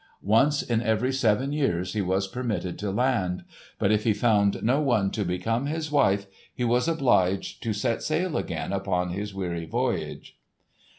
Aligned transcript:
Once 0.23 0.63
in 0.63 0.81
every 0.81 1.13
seven 1.13 1.53
years 1.53 1.93
he 1.93 2.01
was 2.01 2.27
permitted 2.27 2.79
to 2.79 2.89
land; 2.89 3.43
but 3.77 3.91
if 3.91 4.03
he 4.03 4.13
found 4.13 4.63
no 4.63 4.81
one 4.81 5.11
to 5.11 5.23
become 5.23 5.67
his 5.67 5.91
wife, 5.91 6.25
he 6.55 6.63
was 6.63 6.87
obliged 6.87 7.61
to 7.61 7.71
set 7.71 8.01
sail 8.01 8.35
again 8.35 8.73
upon 8.73 9.09
his 9.11 9.31
weary 9.31 9.65
voyage. 9.67 10.39